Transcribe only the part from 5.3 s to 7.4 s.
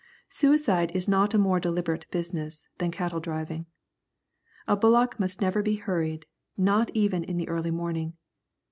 never be hurried, not even in